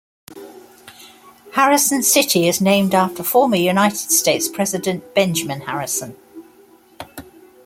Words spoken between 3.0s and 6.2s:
former United States President Benjamin Harrison.